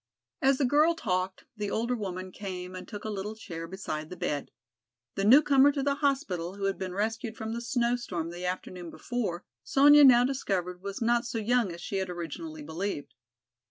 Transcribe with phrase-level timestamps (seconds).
[0.41, 4.17] As the girl talked, the older woman came and took a little chair beside the
[4.17, 4.49] bed.
[5.13, 8.89] The newcomer to the hospital, who had been rescued from the snow storm the afternoon
[8.89, 13.13] before, Sonya now discovered was not so young as she had originally believed.